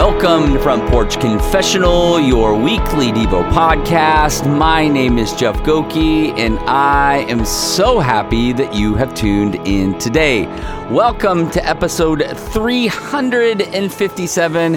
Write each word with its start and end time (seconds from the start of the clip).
Welcome 0.00 0.54
to 0.54 0.60
Front 0.60 0.88
Porch 0.90 1.20
Confessional, 1.20 2.18
your 2.18 2.58
weekly 2.58 3.12
Devo 3.12 3.46
podcast. 3.50 4.50
My 4.56 4.88
name 4.88 5.18
is 5.18 5.34
Jeff 5.34 5.56
Goki, 5.56 6.30
and 6.38 6.58
I 6.60 7.26
am 7.28 7.44
so 7.44 8.00
happy 8.00 8.54
that 8.54 8.72
you 8.72 8.94
have 8.94 9.14
tuned 9.14 9.56
in 9.68 9.98
today. 9.98 10.46
Welcome 10.90 11.50
to 11.50 11.62
episode 11.68 12.24
357, 12.34 14.76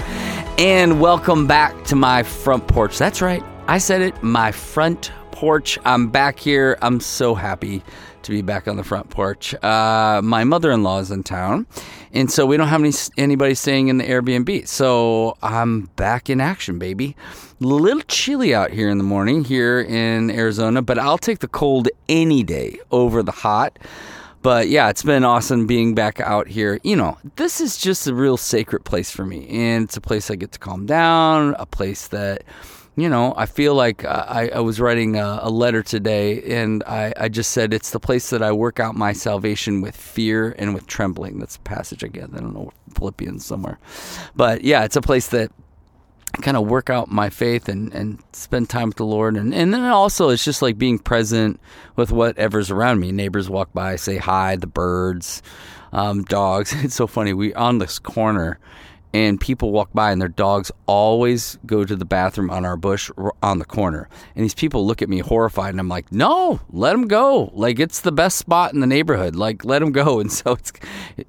and 0.58 1.00
welcome 1.00 1.48
back 1.48 1.86
to 1.86 1.96
my 1.96 2.24
front 2.24 2.68
porch. 2.68 2.98
That's 2.98 3.22
right, 3.22 3.42
I 3.66 3.78
said 3.78 4.02
it, 4.02 4.22
my 4.22 4.52
front 4.52 5.14
porch. 5.44 5.78
I'm 5.84 6.08
back 6.08 6.40
here. 6.40 6.78
I'm 6.82 7.02
so 7.02 7.36
happy 7.36 7.84
to 8.22 8.32
be 8.32 8.42
back 8.42 8.66
on 8.66 8.78
the 8.78 8.84
front 8.86 9.10
porch. 9.10 9.54
Uh, 9.62 10.22
my 10.24 10.46
mother 10.46 10.72
in 10.72 10.84
law 10.84 11.00
is 11.00 11.12
in 11.12 11.22
town, 11.22 11.68
and 12.14 12.32
so 12.32 12.46
we 12.46 12.56
don't 12.56 12.70
have 12.70 12.80
any 12.80 12.94
anybody 13.18 13.54
staying 13.54 13.90
in 13.90 13.98
the 13.98 14.06
Airbnb. 14.06 14.66
So 14.70 15.36
I'm 15.44 15.88
back 15.98 16.30
in 16.30 16.40
action, 16.40 16.80
baby. 16.80 17.18
A 17.60 17.66
little 17.66 18.04
chilly 18.04 18.56
out 18.56 18.72
here 18.72 18.90
in 18.90 18.98
the 18.98 19.04
morning 19.04 19.44
here 19.44 19.82
in 19.82 20.32
Arizona, 20.32 20.82
but 20.82 20.98
I'll 20.98 21.18
take 21.18 21.40
the 21.40 21.50
cold 21.50 21.90
any 22.08 22.44
day 22.44 22.80
over 22.90 23.22
the 23.22 23.34
hot. 23.34 23.78
But 24.44 24.70
yeah, 24.70 24.90
it's 24.90 25.04
been 25.04 25.26
awesome 25.26 25.68
being 25.68 25.94
back 25.94 26.22
out 26.22 26.48
here. 26.48 26.80
You 26.84 26.96
know, 26.96 27.18
this 27.36 27.60
is 27.60 27.76
just 27.76 28.08
a 28.08 28.14
real 28.14 28.38
sacred 28.38 28.86
place 28.86 29.12
for 29.12 29.26
me, 29.26 29.46
and 29.50 29.84
it's 29.84 29.98
a 29.98 30.02
place 30.02 30.32
I 30.32 30.36
get 30.36 30.54
to 30.54 30.60
calm 30.60 30.86
down, 30.86 31.54
a 31.60 31.66
place 31.66 32.08
that 32.08 32.46
you 32.96 33.10
know, 33.10 33.34
I 33.36 33.48
feel 33.48 33.74
like 33.74 34.06
uh, 34.06 34.26
I, 34.28 34.50
I 34.50 34.60
was 34.60 34.80
writing 34.80 35.16
a, 35.16 35.40
a, 35.44 35.50
letter 35.50 35.82
today 35.82 36.44
and 36.44 36.84
I, 36.84 37.14
I 37.18 37.30
just 37.30 37.52
said 37.52 37.74
it's 37.74 37.90
the 37.90 38.00
place 38.00 38.30
that 38.30 38.44
I 38.44 38.52
work 38.52 38.80
out 38.80 38.96
my 38.96 39.14
salvation 39.14 39.82
with 39.82 39.96
fear 39.96 40.56
and 40.60 40.76
with 40.76 40.86
trembling. 40.86 41.40
That's 41.40 41.56
a 41.56 41.62
passage 41.62 42.04
again. 42.04 42.32
I 42.36 42.40
don't 42.40 42.54
know, 42.54 42.72
Philippians 42.96 43.44
somewhere. 43.44 43.80
But 44.36 44.64
yeah, 44.64 44.84
it's 44.84 44.96
a 44.96 45.02
place 45.02 45.28
that 45.30 45.52
kind 46.42 46.56
of 46.56 46.68
work 46.68 46.90
out 46.90 47.10
my 47.10 47.30
faith 47.30 47.68
and, 47.68 47.92
and 47.94 48.22
spend 48.32 48.70
time 48.70 48.90
with 48.90 48.98
the 48.98 49.06
Lord. 49.06 49.38
And, 49.38 49.56
and 49.56 49.74
then 49.74 49.84
also, 49.86 50.30
it's 50.30 50.44
just 50.44 50.62
like 50.62 50.78
being 50.78 51.00
present 51.00 51.60
with 51.96 52.12
whatever's 52.12 52.70
around 52.70 53.00
me. 53.00 53.12
Neighbors 53.12 53.50
walk 53.50 53.74
by, 53.74 53.96
say 53.96 54.18
hi, 54.18 54.56
the 54.56 54.68
birds, 54.68 55.42
um, 55.92 56.24
dogs. 56.24 56.74
It's 56.84 56.96
so 56.96 57.08
funny. 57.08 57.34
We 57.34 57.56
on 57.56 57.80
this 57.80 57.98
corner 57.98 58.60
and 59.14 59.40
people 59.40 59.72
walk 59.72 59.90
by 59.94 60.12
and 60.12 60.20
their 60.20 60.28
dogs 60.28 60.72
always 60.88 61.60
go 61.66 61.84
to 61.84 61.96
the 61.96 62.06
bathroom 62.06 62.50
on 62.50 62.66
our 62.66 62.76
bush 62.76 63.12
on 63.44 63.60
the 63.60 63.66
corner. 63.66 64.10
And 64.36 64.44
these 64.44 64.56
people 64.56 64.86
look 64.86 65.02
at 65.02 65.10
me 65.10 65.20
horrified 65.20 65.70
and 65.70 65.80
i'm 65.80 65.90
like 65.90 66.12
no 66.12 66.60
let 66.72 66.94
them 66.94 67.08
go. 67.08 67.52
Like 67.54 67.80
it's 67.80 68.02
the 68.02 68.12
best 68.12 68.38
spot 68.38 68.74
in 68.74 68.80
the 68.80 68.88
neighborhood. 68.88 69.36
Like 69.36 69.64
let 69.64 69.80
them 69.80 69.92
go. 69.92 70.20
And 70.24 70.32
so 70.32 70.54
it's 70.54 70.72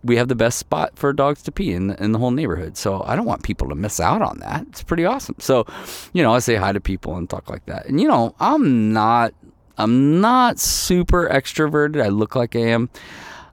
we 0.04 0.16
have 0.16 0.28
the 0.28 0.34
best 0.34 0.58
spot 0.58 0.96
for 0.96 1.12
dogs 1.12 1.42
to 1.42 1.52
pee 1.52 1.72
in, 1.72 1.90
in 1.94 2.12
the 2.12 2.18
whole 2.18 2.30
neighborhood. 2.30 2.76
So 2.76 3.02
i 3.06 3.16
don't 3.16 3.24
want 3.24 3.42
people 3.42 3.68
to 3.68 3.74
miss 3.74 3.98
out 4.00 4.22
on 4.22 4.38
that. 4.38 4.66
It's 4.68 4.82
pretty 4.82 5.04
awesome. 5.04 5.36
So 5.38 5.66
you 6.12 6.22
know 6.22 6.32
i 6.32 6.38
say 6.38 6.54
hi 6.56 6.72
to 6.72 6.80
people 6.80 7.16
and 7.16 7.28
talk 7.28 7.50
like 7.50 7.66
that. 7.66 7.86
And 7.86 8.00
you 8.00 8.08
know 8.08 8.34
i'm 8.40 8.92
not 8.92 9.34
i'm 9.76 10.20
not 10.20 10.58
super 10.58 11.28
extroverted. 11.28 12.02
I 12.02 12.08
look 12.08 12.34
like 12.36 12.56
i 12.56 12.60
am 12.60 12.88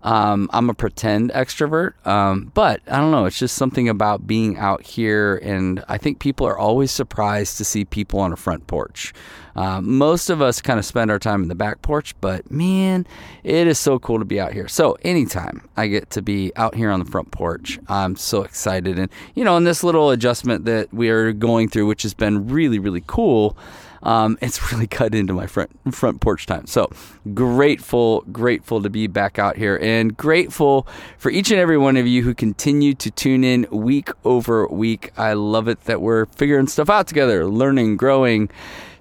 um, 0.04 0.50
I'm 0.52 0.70
a 0.70 0.74
pretend 0.74 1.32
extrovert, 1.32 1.94
um, 2.08 2.52
but 2.54 2.82
I 2.88 3.00
don't 3.00 3.12
know. 3.12 3.26
It's 3.26 3.38
just 3.38 3.56
something 3.56 3.88
about 3.88 4.26
being 4.26 4.58
out 4.58 4.82
here, 4.82 5.38
and 5.38 5.84
I 5.88 5.98
think 5.98 6.20
people 6.20 6.48
are 6.48 6.58
always 6.58 6.92
surprised 6.92 7.58
to 7.58 7.66
see 7.66 7.86
people 7.86 8.20
on 8.20 8.34
a 8.34 8.36
front 8.36 8.66
porch. 8.68 9.14
Uh, 9.56 9.82
most 9.82 10.30
of 10.30 10.42
us 10.42 10.62
kind 10.62 10.80
of 10.80 10.86
spend 10.86 11.12
our 11.12 11.20
time 11.20 11.44
in 11.44 11.50
the 11.50 11.56
back 11.56 11.82
porch, 11.82 12.16
but 12.22 12.50
man, 12.50 13.06
it 13.44 13.68
is 13.68 13.78
so 13.78 14.00
cool 14.00 14.18
to 14.18 14.26
be 14.26 14.40
out 14.40 14.54
here. 14.54 14.68
So 14.68 14.98
anytime 15.04 15.68
I 15.78 15.88
get 15.88 16.10
to 16.12 16.22
be 16.22 16.52
out 16.56 16.74
here 16.74 16.90
on 16.90 17.00
the 17.00 17.06
front 17.06 17.32
porch, 17.32 17.80
I'm 17.88 18.16
so 18.16 18.44
excited. 18.44 18.98
And 18.98 19.12
you 19.36 19.44
know, 19.44 19.58
in 19.58 19.66
this 19.66 19.84
little 19.84 20.10
adjustment 20.10 20.66
that 20.66 20.94
we 20.94 21.10
are 21.10 21.34
going 21.34 21.70
through, 21.70 21.88
which 21.88 22.04
has 22.04 22.14
been 22.14 22.48
really, 22.48 22.80
really 22.80 23.04
cool 23.06 23.58
um, 24.04 24.38
it's 24.42 24.72
really 24.72 24.88
cut 24.88 25.14
into 25.14 25.34
my 25.34 25.48
front 25.48 25.72
front 25.94 26.22
porch 26.22 26.46
time. 26.46 26.68
So 26.68 26.90
grateful, 27.34 28.22
grateful 28.32 28.82
to 28.82 28.90
be 28.90 29.08
back 29.08 29.40
out 29.40 29.58
here, 29.58 29.78
and 29.82 30.16
grateful 30.16 30.88
for 31.18 31.32
each 31.32 31.52
and 31.52 31.60
every 31.60 31.78
one 31.78 31.98
of 31.98 32.08
you 32.08 32.24
who 32.24 32.34
continue 32.34 32.94
to 32.96 33.12
tune 33.12 33.44
in 33.44 33.68
week 33.72 34.10
over 34.24 34.68
week. 34.68 35.12
I 35.18 35.34
love 35.34 35.68
it 35.68 35.82
that 35.82 36.02
we're 36.02 36.26
figuring 36.28 36.68
stuff 36.68 36.90
out 36.90 37.08
together, 37.08 37.46
learning, 37.46 37.98
growing, 37.98 38.50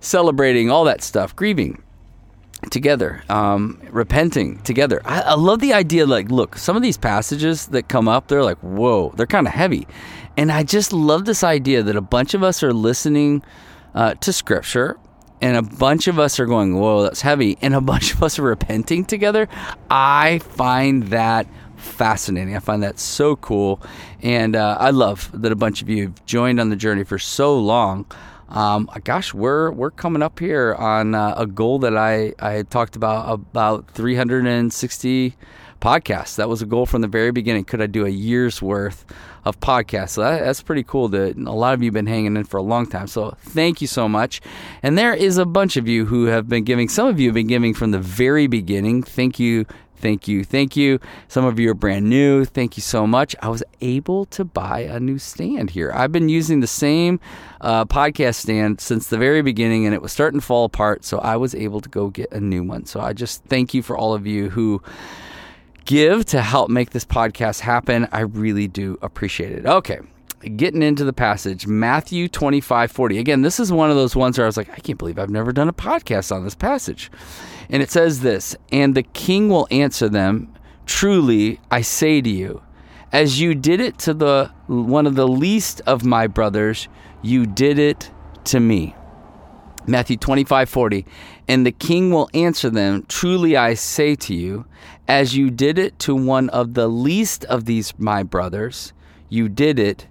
celebrating, 0.00 0.70
all 0.70 0.84
that 0.84 1.02
stuff, 1.02 1.34
grieving 1.34 1.82
together, 2.70 3.22
um, 3.30 3.80
repenting 3.90 4.58
together. 4.62 5.00
I, 5.04 5.22
I, 5.22 5.34
love 5.34 5.60
the 5.60 5.72
idea. 5.72 6.04
Like, 6.04 6.30
look, 6.30 6.58
some 6.58 6.76
of 6.76 6.82
these 6.82 6.98
passages 6.98 7.66
that 7.68 7.88
come 7.88 8.06
up, 8.06 8.28
they're 8.28 8.44
like, 8.44 8.58
whoa, 8.58 9.12
they're 9.16 9.26
kind 9.26 9.46
of 9.46 9.54
heavy. 9.54 9.86
And 10.36 10.52
I 10.52 10.62
just 10.62 10.92
love 10.92 11.24
this 11.24 11.42
idea 11.42 11.82
that 11.82 11.96
a 11.96 12.02
bunch 12.02 12.34
of 12.34 12.42
us 12.42 12.62
are 12.62 12.74
listening 12.74 13.42
uh, 13.94 14.14
to 14.14 14.32
Scripture, 14.32 14.98
and 15.40 15.56
a 15.56 15.62
bunch 15.62 16.06
of 16.06 16.18
us 16.18 16.38
are 16.38 16.46
going, 16.46 16.78
Whoa, 16.78 17.02
that's 17.02 17.22
heavy, 17.22 17.58
and 17.60 17.74
a 17.74 17.80
bunch 17.92 18.14
of 18.14 18.22
us 18.22 18.38
are 18.38 18.42
repenting 18.42 19.04
together, 19.04 19.48
I 19.90 20.38
find 20.40 21.04
that 21.04 21.46
fascinating. 21.76 22.54
I 22.54 22.60
find 22.60 22.82
that 22.82 22.98
so 22.98 23.36
cool. 23.36 23.80
And 24.22 24.54
uh, 24.54 24.76
I 24.78 24.90
love 24.90 25.30
that 25.32 25.50
a 25.50 25.56
bunch 25.56 25.82
of 25.82 25.88
you 25.88 26.04
have 26.04 26.26
joined 26.26 26.60
on 26.60 26.68
the 26.68 26.76
journey 26.76 27.04
for 27.04 27.18
so 27.18 27.58
long. 27.58 28.06
Um, 28.48 28.90
gosh, 29.04 29.32
we're 29.32 29.70
we're 29.70 29.92
coming 29.92 30.22
up 30.22 30.40
here 30.40 30.74
on 30.74 31.14
uh, 31.14 31.34
a 31.36 31.46
goal 31.46 31.78
that 31.80 31.96
I 31.96 32.34
I 32.40 32.62
talked 32.62 32.96
about 32.96 33.32
about 33.32 33.88
360 33.92 35.36
podcasts. 35.80 36.36
That 36.36 36.48
was 36.48 36.62
a 36.62 36.66
goal 36.66 36.86
from 36.86 37.00
the 37.00 37.08
very 37.08 37.32
beginning. 37.32 37.64
Could 37.64 37.80
I 37.80 37.86
do 37.86 38.06
a 38.06 38.10
year's 38.10 38.62
worth 38.62 39.04
of 39.44 39.58
podcasts? 39.60 40.10
So 40.10 40.22
that, 40.22 40.40
that's 40.40 40.62
pretty 40.62 40.84
cool. 40.84 41.08
That 41.08 41.36
a 41.36 41.52
lot 41.52 41.74
of 41.74 41.82
you 41.82 41.88
have 41.88 41.94
been 41.94 42.06
hanging 42.06 42.36
in 42.36 42.44
for 42.44 42.58
a 42.58 42.62
long 42.62 42.86
time. 42.86 43.06
So 43.06 43.36
thank 43.40 43.80
you 43.80 43.86
so 43.86 44.08
much. 44.08 44.40
And 44.82 44.96
there 44.96 45.14
is 45.14 45.38
a 45.38 45.46
bunch 45.46 45.76
of 45.76 45.88
you 45.88 46.06
who 46.06 46.26
have 46.26 46.48
been 46.48 46.64
giving. 46.64 46.88
Some 46.88 47.08
of 47.08 47.18
you 47.18 47.28
have 47.28 47.34
been 47.34 47.46
giving 47.46 47.74
from 47.74 47.90
the 47.90 47.98
very 47.98 48.46
beginning. 48.46 49.02
Thank 49.02 49.38
you. 49.38 49.66
Thank 50.00 50.26
you. 50.26 50.44
Thank 50.44 50.76
you. 50.76 50.98
Some 51.28 51.44
of 51.44 51.58
you 51.58 51.70
are 51.70 51.74
brand 51.74 52.08
new. 52.08 52.46
Thank 52.46 52.78
you 52.78 52.80
so 52.80 53.06
much. 53.06 53.36
I 53.42 53.48
was 53.48 53.62
able 53.82 54.24
to 54.26 54.44
buy 54.44 54.80
a 54.80 54.98
new 54.98 55.18
stand 55.18 55.70
here. 55.70 55.92
I've 55.94 56.10
been 56.10 56.30
using 56.30 56.60
the 56.60 56.66
same 56.66 57.20
uh, 57.60 57.84
podcast 57.84 58.36
stand 58.36 58.80
since 58.80 59.08
the 59.08 59.18
very 59.18 59.42
beginning 59.42 59.84
and 59.84 59.94
it 59.94 60.00
was 60.00 60.10
starting 60.10 60.40
to 60.40 60.46
fall 60.46 60.64
apart. 60.64 61.04
So 61.04 61.18
I 61.18 61.36
was 61.36 61.54
able 61.54 61.82
to 61.82 61.88
go 61.90 62.08
get 62.08 62.32
a 62.32 62.40
new 62.40 62.62
one. 62.62 62.86
So 62.86 63.00
I 63.00 63.12
just 63.12 63.44
thank 63.44 63.74
you 63.74 63.82
for 63.82 63.96
all 63.96 64.14
of 64.14 64.26
you 64.26 64.48
who 64.48 64.82
give 65.84 66.24
to 66.26 66.42
help 66.42 66.70
make 66.70 66.90
this 66.90 67.04
podcast 67.04 67.60
happen. 67.60 68.08
I 68.12 68.20
really 68.20 68.68
do 68.68 68.98
appreciate 69.02 69.52
it. 69.52 69.66
Okay. 69.66 70.00
Getting 70.56 70.82
into 70.82 71.04
the 71.04 71.12
passage, 71.12 71.66
Matthew 71.66 72.26
25 72.26 72.90
40. 72.90 73.18
Again, 73.18 73.42
this 73.42 73.60
is 73.60 73.70
one 73.70 73.90
of 73.90 73.96
those 73.96 74.16
ones 74.16 74.38
where 74.38 74.46
I 74.46 74.48
was 74.48 74.56
like, 74.56 74.70
I 74.70 74.76
can't 74.76 74.98
believe 74.98 75.18
I've 75.18 75.28
never 75.30 75.52
done 75.52 75.68
a 75.68 75.72
podcast 75.72 76.34
on 76.34 76.44
this 76.44 76.54
passage. 76.54 77.10
And 77.68 77.82
it 77.82 77.90
says 77.90 78.20
this 78.20 78.56
And 78.72 78.94
the 78.94 79.02
king 79.02 79.48
will 79.48 79.68
answer 79.70 80.08
them, 80.08 80.52
Truly, 80.86 81.60
I 81.70 81.82
say 81.82 82.20
to 82.20 82.30
you, 82.30 82.62
as 83.12 83.40
you 83.40 83.54
did 83.54 83.80
it 83.80 83.98
to 83.98 84.14
the 84.14 84.50
one 84.66 85.06
of 85.06 85.14
the 85.14 85.28
least 85.28 85.82
of 85.86 86.04
my 86.04 86.26
brothers, 86.26 86.88
you 87.22 87.44
did 87.44 87.78
it 87.78 88.10
to 88.44 88.60
me. 88.60 88.94
Matthew 89.86 90.16
25, 90.16 90.68
40. 90.68 91.06
And 91.48 91.66
the 91.66 91.72
king 91.72 92.10
will 92.10 92.28
answer 92.34 92.70
them, 92.70 93.04
Truly 93.08 93.56
I 93.56 93.74
say 93.74 94.14
to 94.16 94.34
you, 94.34 94.66
as 95.08 95.36
you 95.36 95.50
did 95.50 95.78
it 95.78 95.98
to 96.00 96.14
one 96.14 96.48
of 96.50 96.74
the 96.74 96.88
least 96.88 97.44
of 97.46 97.64
these 97.64 97.92
my 97.98 98.22
brothers, 98.22 98.92
you 99.28 99.48
did 99.48 99.78
it 99.78 100.06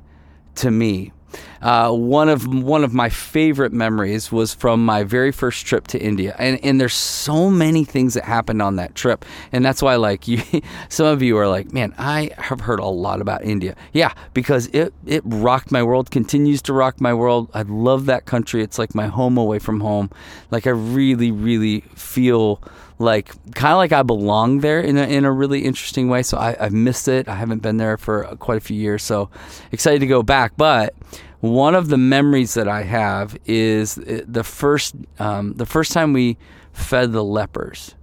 to 0.56 0.72
me. 0.72 1.14
Uh, 1.62 1.92
one 1.92 2.30
of 2.30 2.48
one 2.48 2.84
of 2.84 2.94
my 2.94 3.10
favorite 3.10 3.74
memories 3.74 4.32
was 4.32 4.54
from 4.54 4.86
my 4.86 5.04
very 5.04 5.32
first 5.32 5.66
trip 5.66 5.88
to 5.88 6.00
India, 6.00 6.36
and 6.40 6.64
and 6.64 6.80
there's 6.80 6.94
so 6.94 7.50
many 7.50 7.84
things 7.84 8.14
that 8.14 8.24
happened 8.24 8.62
on 8.62 8.78
that 8.78 8.96
trip, 8.96 9.26
and 9.52 9.66
that's 9.66 9.82
why 9.82 9.96
like 9.96 10.28
you, 10.28 10.42
some 10.90 11.08
of 11.08 11.22
you 11.22 11.38
are 11.38 11.48
like, 11.48 11.74
man, 11.74 11.94
I 11.98 12.32
have 12.38 12.62
heard 12.62 12.80
a 12.80 12.86
lot 12.86 13.22
about 13.22 13.44
India. 13.44 13.76
Yeah, 13.94 14.14
because 14.34 14.68
it 14.68 14.94
it 15.06 15.22
rocked 15.26 15.72
my 15.72 15.84
world, 15.84 16.12
continues 16.12 16.62
to 16.64 16.74
rock 16.74 17.02
my 17.02 17.14
world. 17.14 17.50
I 17.54 17.64
love 17.64 18.06
that 18.06 18.26
country. 18.26 18.64
It's 18.64 18.80
like 18.80 18.96
my 18.96 19.08
home 19.08 19.38
away 19.38 19.60
from 19.60 19.82
home. 19.82 20.10
Like 20.52 20.68
I 20.68 20.72
really 20.72 21.32
really 21.32 21.82
feel 21.96 22.62
like 23.00 23.32
kind 23.56 23.72
of 23.72 23.78
like 23.78 23.94
I 23.94 24.04
belong 24.04 24.60
there 24.60 24.82
in 24.82 24.98
a, 24.98 25.04
in 25.04 25.24
a 25.24 25.32
really 25.32 25.64
interesting 25.64 26.10
way. 26.10 26.22
So 26.22 26.38
I, 26.38 26.56
I've 26.60 26.74
missed 26.74 27.08
it. 27.08 27.30
I 27.30 27.36
haven't 27.36 27.62
been 27.62 27.78
there 27.78 27.98
for 27.98 28.26
quite 28.40 28.58
a 28.58 28.62
few 28.62 28.78
years. 28.78 29.04
So 29.04 29.30
excited 29.72 30.00
to 30.00 30.08
go 30.08 30.22
back. 30.22 30.54
But 30.58 30.94
one 31.42 31.74
of 31.74 31.88
the 31.88 31.98
memories 31.98 32.54
that 32.56 32.68
I 32.68 32.84
have 32.84 33.38
is 33.46 33.98
uh, 33.98 34.22
the 34.28 34.44
first 34.44 34.96
um, 35.20 35.54
the 35.54 35.66
first 35.66 35.92
time 35.92 36.14
we 36.14 36.38
fed 36.74 37.14
the 37.14 37.24
lepers, 37.24 37.96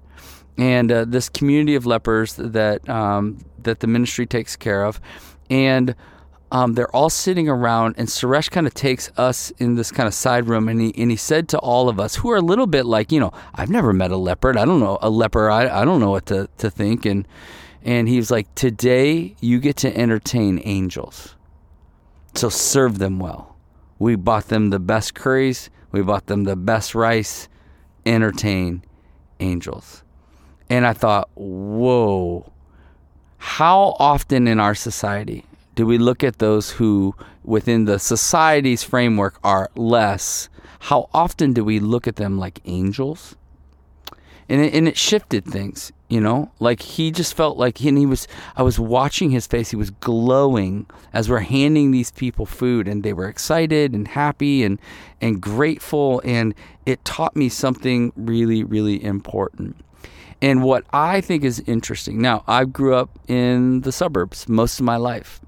and 0.56 0.90
uh, 0.90 1.04
this 1.04 1.28
community 1.28 1.74
of 1.74 1.86
lepers 1.86 2.34
that 2.36 2.88
um, 2.88 3.38
that 3.62 3.80
the 3.80 3.86
ministry 3.86 4.26
takes 4.26 4.56
care 4.56 4.84
of, 4.84 5.00
and 5.50 5.94
um, 6.50 6.74
they're 6.74 6.94
all 6.94 7.10
sitting 7.10 7.48
around, 7.48 7.96
and 7.98 8.08
Suresh 8.08 8.50
kind 8.50 8.66
of 8.66 8.74
takes 8.74 9.10
us 9.18 9.50
in 9.58 9.74
this 9.74 9.90
kind 9.92 10.06
of 10.06 10.14
side 10.14 10.48
room, 10.48 10.68
and 10.68 10.80
he 10.80 10.94
and 10.96 11.10
he 11.10 11.16
said 11.16 11.48
to 11.50 11.58
all 11.58 11.88
of 11.88 12.00
us 12.00 12.16
who 12.16 12.30
are 12.30 12.36
a 12.36 12.40
little 12.42 12.66
bit 12.66 12.86
like, 12.86 13.12
you 13.12 13.20
know, 13.20 13.32
I've 13.54 13.70
never 13.70 13.92
met 13.92 14.10
a 14.10 14.16
leopard, 14.16 14.56
I 14.56 14.64
don't 14.64 14.80
know 14.80 14.98
a 15.02 15.10
leper, 15.10 15.50
I, 15.50 15.82
I 15.82 15.84
don't 15.84 16.00
know 16.00 16.10
what 16.10 16.26
to, 16.26 16.48
to 16.58 16.70
think, 16.70 17.04
and 17.04 17.28
and 17.82 18.08
he 18.08 18.16
was 18.16 18.30
like, 18.30 18.52
today 18.54 19.36
you 19.40 19.60
get 19.60 19.76
to 19.78 19.96
entertain 19.96 20.60
angels. 20.64 21.35
So 22.36 22.50
serve 22.50 22.98
them 22.98 23.18
well. 23.18 23.56
We 23.98 24.14
bought 24.14 24.48
them 24.48 24.68
the 24.68 24.78
best 24.78 25.14
curries, 25.14 25.70
we 25.90 26.02
bought 26.02 26.26
them 26.26 26.44
the 26.44 26.56
best 26.56 26.94
rice. 26.94 27.48
Entertain 28.04 28.84
angels. 29.40 30.04
And 30.70 30.86
I 30.86 30.92
thought, 30.92 31.28
whoa, 31.34 32.52
how 33.38 33.96
often 33.98 34.46
in 34.46 34.60
our 34.60 34.76
society 34.76 35.44
do 35.74 35.86
we 35.86 35.98
look 35.98 36.22
at 36.22 36.38
those 36.38 36.70
who, 36.70 37.16
within 37.42 37.84
the 37.86 37.98
society's 37.98 38.84
framework, 38.84 39.40
are 39.42 39.70
less? 39.74 40.48
How 40.80 41.08
often 41.12 41.52
do 41.52 41.64
we 41.64 41.80
look 41.80 42.06
at 42.06 42.16
them 42.16 42.38
like 42.38 42.60
angels? 42.64 43.34
And 44.48 44.60
it, 44.60 44.74
and 44.74 44.86
it 44.86 44.96
shifted 44.96 45.44
things, 45.44 45.90
you 46.08 46.20
know. 46.20 46.50
Like 46.60 46.80
he 46.80 47.10
just 47.10 47.34
felt 47.34 47.56
like 47.56 47.78
he, 47.78 47.88
and 47.88 47.98
he 47.98 48.06
was. 48.06 48.28
I 48.56 48.62
was 48.62 48.78
watching 48.78 49.30
his 49.30 49.46
face; 49.46 49.70
he 49.70 49.76
was 49.76 49.90
glowing 49.90 50.86
as 51.12 51.28
we're 51.28 51.40
handing 51.40 51.90
these 51.90 52.10
people 52.10 52.46
food, 52.46 52.88
and 52.88 53.02
they 53.02 53.12
were 53.12 53.28
excited 53.28 53.92
and 53.92 54.08
happy 54.08 54.62
and 54.64 54.80
and 55.20 55.40
grateful. 55.40 56.20
And 56.24 56.54
it 56.84 57.04
taught 57.04 57.36
me 57.36 57.48
something 57.48 58.12
really, 58.16 58.64
really 58.64 59.02
important. 59.02 59.76
And 60.42 60.62
what 60.62 60.84
I 60.92 61.20
think 61.20 61.44
is 61.44 61.62
interesting 61.66 62.20
now, 62.20 62.44
I 62.46 62.64
grew 62.66 62.94
up 62.94 63.10
in 63.26 63.80
the 63.80 63.92
suburbs 63.92 64.48
most 64.48 64.78
of 64.78 64.84
my 64.84 64.96
life. 64.96 65.40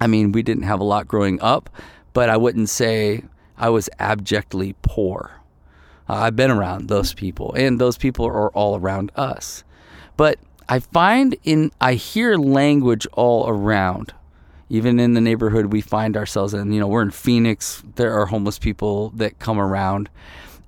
I 0.00 0.06
mean, 0.06 0.32
we 0.32 0.42
didn't 0.42 0.64
have 0.64 0.80
a 0.80 0.84
lot 0.84 1.06
growing 1.06 1.40
up, 1.40 1.70
but 2.12 2.30
I 2.30 2.36
wouldn't 2.36 2.70
say 2.70 3.24
I 3.58 3.68
was 3.68 3.90
abjectly 3.98 4.74
poor. 4.82 5.40
Uh, 6.08 6.14
I've 6.14 6.36
been 6.36 6.50
around 6.50 6.88
those 6.88 7.14
people, 7.14 7.52
and 7.54 7.80
those 7.80 7.98
people 7.98 8.26
are 8.26 8.50
all 8.50 8.78
around 8.78 9.10
us. 9.16 9.64
But 10.16 10.38
I 10.68 10.80
find 10.80 11.36
in, 11.44 11.70
I 11.80 11.94
hear 11.94 12.36
language 12.36 13.06
all 13.12 13.48
around. 13.48 14.12
Even 14.68 14.98
in 14.98 15.14
the 15.14 15.20
neighborhood 15.20 15.66
we 15.66 15.80
find 15.80 16.16
ourselves 16.16 16.52
in, 16.52 16.72
you 16.72 16.80
know, 16.80 16.88
we're 16.88 17.02
in 17.02 17.12
Phoenix, 17.12 17.84
there 17.94 18.12
are 18.18 18.26
homeless 18.26 18.58
people 18.58 19.10
that 19.10 19.38
come 19.38 19.60
around. 19.60 20.08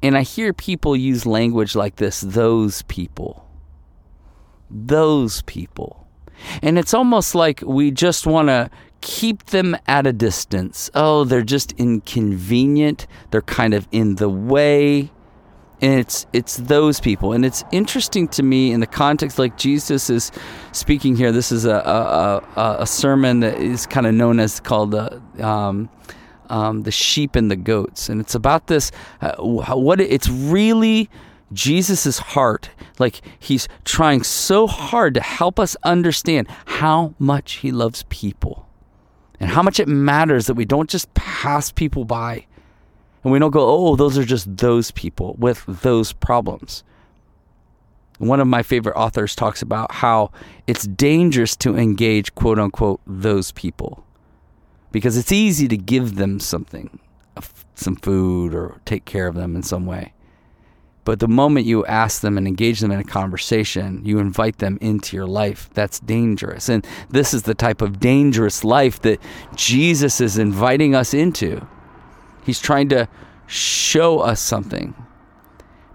And 0.03 0.17
I 0.17 0.23
hear 0.23 0.53
people 0.53 0.97
use 0.97 1.27
language 1.27 1.75
like 1.75 1.97
this 1.97 2.21
those 2.21 2.83
people. 2.83 3.49
Those 4.71 5.43
people. 5.43 6.07
And 6.63 6.79
it's 6.79 6.95
almost 6.95 7.35
like 7.35 7.63
we 7.67 7.91
just 7.91 8.27
want 8.27 8.49
to 8.49 8.71
keep 9.01 9.47
them 9.47 9.77
at 9.87 10.07
a 10.07 10.13
distance. 10.13 10.91
Oh, 10.95 11.25
they're 11.25 11.43
just 11.43 11.73
inconvenient. 11.73 13.07
They're 13.31 13.43
kind 13.43 13.75
of 13.75 13.89
in 13.91 14.17
the 14.17 14.29
way 14.29 15.11
and 15.81 16.01
it's 16.01 16.27
it's 16.33 16.57
those 16.57 17.01
people. 17.01 17.33
And 17.33 17.45
it's 17.45 17.65
interesting 17.73 18.29
to 18.29 18.43
me 18.43 18.73
in 18.73 18.81
the 18.81 18.87
context 18.87 19.39
like 19.39 19.57
jesus 19.57 20.11
is 20.11 20.33
speaking 20.73 21.17
here 21.17 21.33
this 21.33 21.53
is 21.53 21.65
a 21.65 22.43
a, 22.57 22.77
a, 22.81 22.87
sermon 22.87 23.41
that 23.41 23.59
is 23.59 23.87
kind 23.87 24.07
of 24.07 24.15
known 24.15 24.41
as 24.41 24.61
called 24.61 24.91
the 24.91 25.23
um, 25.41 25.89
um, 26.49 26.83
the 26.83 26.91
sheep 26.91 27.37
and 27.37 27.51
the 27.51 27.57
goats. 27.57 28.09
And 28.09 28.21
it's 28.21 28.35
about 28.35 28.67
this 28.67 28.91
uh, 29.21 29.37
what 29.37 30.01
it, 30.01 30.11
it's 30.11 30.29
really 30.29 31.09
jesus' 31.53 32.19
heart. 32.19 32.71
Like 32.99 33.21
he's 33.39 33.69
trying 33.85 34.23
so 34.23 34.67
hard 34.67 35.15
to 35.15 35.21
help 35.21 35.61
us 35.61 35.77
understand 35.85 36.49
how 36.67 37.15
much 37.19 37.55
he 37.55 37.71
loves 37.71 38.05
people 38.09 38.69
and 39.41 39.51
how 39.51 39.63
much 39.63 39.79
it 39.79 39.89
matters 39.89 40.47
that 40.47 40.55
we 40.55 40.65
don't 40.65 40.91
just 40.91 41.13
pass 41.15 41.71
people 41.71 42.05
by 42.05 42.47
and 43.23 43.33
we 43.33 43.39
don't 43.39 43.51
go, 43.51 43.67
oh, 43.67 43.97
those 43.97 44.17
are 44.17 44.25
just 44.25 44.57
those 44.57 44.91
people 44.91 45.35
with 45.39 45.65
those 45.67 46.13
problems. 46.13 46.85
One 48.19 48.41
of 48.41 48.49
my 48.49 48.63
favorite 48.63 48.97
authors 48.97 49.37
talks 49.37 49.63
about 49.63 49.93
how 49.93 50.33
it's 50.67 50.87
dangerous 50.87 51.55
to 51.57 51.77
engage, 51.77 52.35
quote 52.35 52.59
unquote, 52.59 53.01
those 53.07 53.53
people 53.53 54.05
because 54.93 55.17
it's 55.17 55.33
easy 55.33 55.69
to 55.69 55.77
give 55.77 56.17
them 56.17 56.41
something, 56.41 56.99
some 57.75 57.97
food, 57.97 58.55
or 58.55 58.81
take 58.85 59.05
care 59.05 59.27
of 59.27 59.35
them 59.35 59.55
in 59.55 59.63
some 59.63 59.87
way. 59.87 60.13
But 61.05 61.21
the 61.21 61.29
moment 61.29 61.67
you 61.67 61.87
ask 61.87 62.21
them 62.21 62.37
and 62.37 62.47
engage 62.47 62.81
them 62.81 62.91
in 62.91 63.01
a 63.01 63.05
conversation, 63.05 64.05
you 64.05 64.19
invite 64.19 64.59
them 64.59 64.77
into 64.81 65.17
your 65.17 65.27
life. 65.27 65.71
That's 65.73 66.01
dangerous. 66.01 66.69
And 66.69 66.87
this 67.09 67.33
is 67.33 67.43
the 67.43 67.55
type 67.55 67.81
of 67.81 67.99
dangerous 67.99 68.63
life 68.63 69.01
that 69.03 69.21
Jesus 69.55 70.21
is 70.21 70.37
inviting 70.37 70.95
us 70.95 71.15
into. 71.15 71.67
He's 72.49 72.61
trying 72.61 72.89
to 72.89 73.07
show 73.47 74.21
us 74.21 74.41
something. 74.41 74.95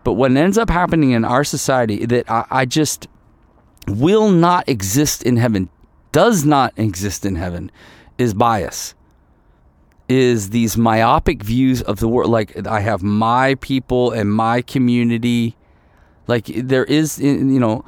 But 0.03 0.13
what 0.13 0.37
ends 0.37 0.55
up 0.55 0.69
happening 0.69 1.09
in 1.09 1.25
our 1.25 1.43
society 1.43 2.05
that 2.05 2.29
I, 2.29 2.45
I 2.51 2.65
just 2.65 3.07
will 3.87 4.29
not 4.29 4.69
exist 4.69 5.23
in 5.23 5.37
heaven, 5.37 5.69
does 6.11 6.45
not 6.45 6.71
exist 6.77 7.25
in 7.25 7.37
heaven, 7.37 7.71
is 8.19 8.35
bias. 8.35 8.93
Is 10.07 10.51
these 10.51 10.77
myopic 10.77 11.41
views 11.41 11.81
of 11.81 11.99
the 11.99 12.07
world. 12.07 12.29
Like, 12.29 12.67
I 12.67 12.81
have 12.81 13.01
my 13.01 13.55
people 13.55 14.11
and 14.11 14.31
my 14.31 14.61
community. 14.61 15.55
Like, 16.27 16.45
there 16.45 16.85
is, 16.85 17.19
you 17.19 17.59
know, 17.59 17.83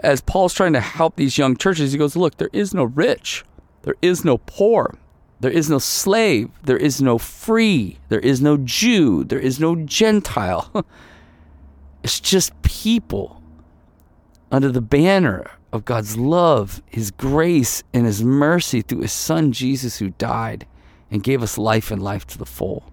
as 0.00 0.20
Paul's 0.20 0.52
trying 0.52 0.72
to 0.72 0.80
help 0.80 1.14
these 1.14 1.38
young 1.38 1.56
churches, 1.56 1.92
he 1.92 1.98
goes, 1.98 2.16
Look, 2.16 2.38
there 2.38 2.50
is 2.52 2.74
no 2.74 2.82
rich, 2.82 3.44
there 3.82 3.94
is 4.02 4.24
no 4.24 4.38
poor, 4.38 4.98
there 5.40 5.50
is 5.50 5.70
no 5.70 5.78
slave. 5.78 6.50
There 6.62 6.76
is 6.76 7.00
no 7.00 7.16
free. 7.18 7.98
There 8.08 8.20
is 8.20 8.42
no 8.42 8.58
Jew. 8.58 9.24
There 9.24 9.38
is 9.38 9.58
no 9.58 9.74
Gentile. 9.74 10.84
it's 12.02 12.20
just 12.20 12.60
people 12.62 13.42
under 14.52 14.70
the 14.70 14.82
banner 14.82 15.50
of 15.72 15.84
God's 15.84 16.16
love, 16.16 16.82
His 16.86 17.10
grace, 17.10 17.82
and 17.94 18.04
His 18.04 18.22
mercy 18.22 18.82
through 18.82 19.00
His 19.00 19.12
Son 19.12 19.52
Jesus, 19.52 19.98
who 19.98 20.10
died 20.10 20.66
and 21.10 21.22
gave 21.22 21.42
us 21.42 21.56
life 21.56 21.90
and 21.90 22.02
life 22.02 22.26
to 22.28 22.38
the 22.38 22.46
full. 22.46 22.92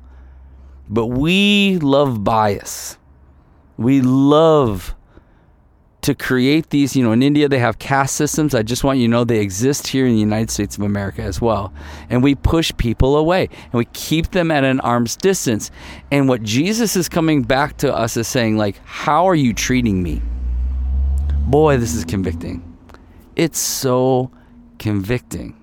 But 0.88 1.08
we 1.08 1.78
love 1.80 2.24
bias. 2.24 2.98
We 3.76 4.02
love 4.02 4.96
to 6.02 6.14
create 6.16 6.70
these, 6.70 6.96
you 6.96 7.04
know, 7.04 7.12
in 7.12 7.24
India 7.24 7.50
they 7.50 7.60
have 7.60 7.80
caste 7.80 8.16
systems. 8.16 8.56
I 8.56 8.64
just 8.64 8.84
want 8.84 9.00
you 9.00 9.08
to 9.08 9.12
know 9.12 9.24
they 9.24 9.40
exist 9.40 9.88
here 9.88 10.06
in 10.06 10.14
the 10.14 10.20
United 10.20 10.52
States 10.52 10.78
of 10.78 10.84
America 10.84 11.22
as 11.22 11.42
well. 11.42 11.74
And 12.10 12.24
we 12.24 12.36
push 12.36 12.72
people 12.78 13.18
away 13.18 13.50
and 13.64 13.74
we 13.74 13.86
keep 13.94 14.32
them 14.32 14.52
at 14.52 14.64
an 14.64 14.80
arm's 14.82 15.16
distance. 15.16 15.72
And 16.12 16.30
what 16.30 16.44
Jesus 16.44 16.96
is 16.96 17.10
coming 17.10 17.42
back 17.42 17.78
to 17.78 17.94
us 17.94 18.16
is 18.16 18.28
saying, 18.28 18.58
like, 18.58 18.80
how 18.86 19.28
are 19.28 19.36
you 19.36 19.54
treating 19.54 20.02
me? 20.04 20.22
Boy, 21.48 21.78
this 21.78 21.94
is 21.94 22.06
convicting. 22.06 22.78
It's 23.36 23.60
so 23.60 24.32
convicting. 24.80 25.56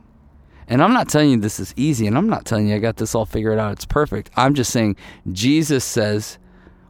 And 0.67 0.83
I'm 0.83 0.93
not 0.93 1.09
telling 1.09 1.31
you 1.31 1.37
this 1.37 1.61
is 1.61 1.75
easy, 1.77 2.07
and 2.07 2.17
I'm 2.17 2.29
not 2.29 2.47
telling 2.47 2.69
you 2.69 2.75
I 2.75 2.79
got 2.79 2.97
this 2.97 3.15
all 3.15 3.27
figured 3.27 3.59
out. 3.59 3.73
It's 3.73 3.85
perfect. 3.85 4.31
I'm 4.35 4.55
just 4.55 4.73
saying 4.73 4.97
Jesus 5.31 5.85
says, 5.85 6.39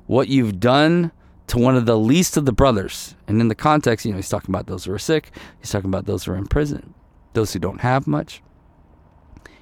what 0.07 0.29
you've 0.29 0.61
done 0.61 1.11
to 1.49 1.59
one 1.59 1.77
of 1.77 1.87
the 1.87 1.99
least 1.99 2.37
of 2.37 2.47
the 2.47 2.53
brothers. 2.53 3.17
And 3.27 3.41
in 3.41 3.49
the 3.49 3.55
context, 3.55 4.05
you 4.07 4.13
know, 4.13 4.17
he's 4.17 4.29
talking 4.29 4.51
about 4.55 4.67
those 4.67 4.85
who 4.85 4.93
are 4.93 4.99
sick, 4.99 5.31
he's 5.61 5.71
talking 5.71 5.91
about 5.91 6.07
those 6.07 6.25
who 6.25 6.33
are 6.33 6.37
in 6.37 6.47
prison, 6.47 6.95
those 7.35 7.53
who 7.53 7.59
don't 7.59 7.81
have 7.81 8.07
much. 8.07 8.43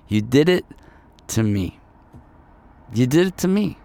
You 0.09 0.21
did 0.21 0.49
it 0.49 0.65
to 1.29 1.43
me. 1.43 1.81
You 2.95 3.07
did 3.07 3.29
it 3.29 3.37
to 3.39 3.49
me. 3.49 3.79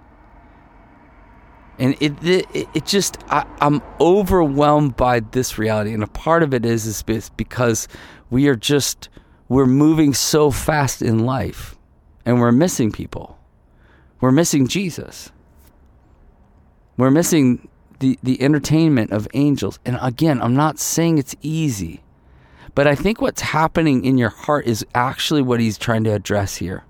And 1.79 1.95
it, 1.99 2.23
it, 2.23 2.67
it 2.73 2.85
just, 2.85 3.17
I, 3.29 3.45
I'm 3.61 3.81
overwhelmed 4.01 4.97
by 4.97 5.19
this 5.19 5.57
reality. 5.57 5.93
And 5.93 6.03
a 6.03 6.07
part 6.07 6.41
of 6.43 6.53
it 6.53 6.65
is, 6.65 6.87
is 6.87 7.29
because 7.29 7.87
we 8.29 8.47
are 8.47 8.55
just, 8.55 9.09
we're 9.47 9.67
moving 9.67 10.13
so 10.13 10.49
fast 10.49 11.01
in 11.01 11.19
life 11.19 11.77
and 12.25 12.39
we're 12.39 12.51
missing 12.51 12.91
people. 12.91 13.37
We're 14.19 14.31
missing 14.31 14.67
Jesus. 14.67 15.31
We're 16.97 17.11
missing 17.11 17.69
the, 17.99 18.17
the 18.23 18.41
entertainment 18.41 19.11
of 19.11 19.27
angels. 19.33 19.79
And 19.85 19.97
again, 20.01 20.41
I'm 20.41 20.55
not 20.55 20.79
saying 20.79 21.17
it's 21.17 21.35
easy, 21.41 22.01
but 22.75 22.87
I 22.87 22.95
think 22.95 23.21
what's 23.21 23.41
happening 23.41 24.05
in 24.05 24.17
your 24.17 24.29
heart 24.29 24.65
is 24.67 24.85
actually 24.93 25.41
what 25.41 25.59
he's 25.59 25.77
trying 25.77 26.03
to 26.05 26.13
address 26.13 26.57
here. 26.57 26.83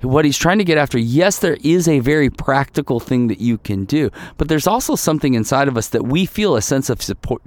What 0.00 0.26
he's 0.26 0.36
trying 0.36 0.58
to 0.58 0.64
get 0.64 0.76
after, 0.76 0.98
yes, 0.98 1.38
there 1.38 1.56
is 1.64 1.88
a 1.88 2.00
very 2.00 2.28
practical 2.28 3.00
thing 3.00 3.28
that 3.28 3.40
you 3.40 3.56
can 3.56 3.86
do, 3.86 4.10
but 4.36 4.48
there's 4.48 4.66
also 4.66 4.96
something 4.96 5.32
inside 5.32 5.66
of 5.66 5.78
us 5.78 5.88
that 5.88 6.04
we 6.04 6.26
feel 6.26 6.56
a 6.56 6.62
sense 6.62 6.90
of 6.90 7.00